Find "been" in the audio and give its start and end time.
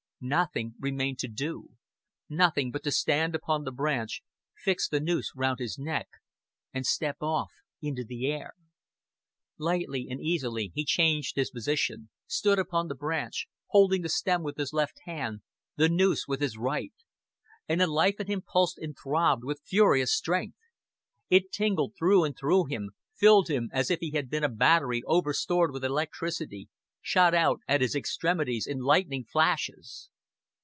24.29-24.43